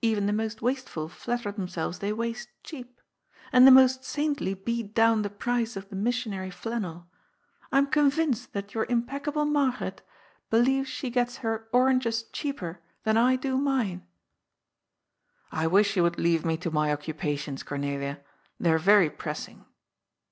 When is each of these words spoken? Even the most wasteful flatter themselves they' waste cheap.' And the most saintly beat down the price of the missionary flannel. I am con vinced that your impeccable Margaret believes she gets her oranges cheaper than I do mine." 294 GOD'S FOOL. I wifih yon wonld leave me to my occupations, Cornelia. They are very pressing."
Even 0.00 0.26
the 0.26 0.32
most 0.32 0.62
wasteful 0.62 1.08
flatter 1.08 1.50
themselves 1.50 1.98
they' 1.98 2.12
waste 2.12 2.48
cheap.' 2.62 3.00
And 3.50 3.66
the 3.66 3.72
most 3.72 4.04
saintly 4.04 4.54
beat 4.54 4.94
down 4.94 5.22
the 5.22 5.28
price 5.28 5.74
of 5.74 5.88
the 5.88 5.96
missionary 5.96 6.48
flannel. 6.52 7.08
I 7.72 7.78
am 7.78 7.88
con 7.88 8.08
vinced 8.12 8.52
that 8.52 8.72
your 8.72 8.86
impeccable 8.88 9.44
Margaret 9.46 10.00
believes 10.48 10.88
she 10.88 11.10
gets 11.10 11.38
her 11.38 11.68
oranges 11.72 12.22
cheaper 12.22 12.84
than 13.02 13.16
I 13.16 13.34
do 13.34 13.58
mine." 13.58 14.06
294 15.50 15.50
GOD'S 15.50 15.50
FOOL. 15.50 15.58
I 15.58 15.66
wifih 15.66 15.96
yon 15.96 16.10
wonld 16.12 16.18
leave 16.22 16.44
me 16.44 16.56
to 16.56 16.70
my 16.70 16.92
occupations, 16.92 17.62
Cornelia. 17.64 18.20
They 18.60 18.70
are 18.70 18.78
very 18.78 19.10
pressing." 19.10 19.64